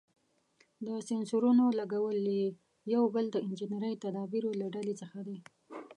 [0.85, 2.45] د سېنسرونو لګول یې
[2.93, 5.37] یو بل د انجنیري تدابیرو له ډلې څخه دی.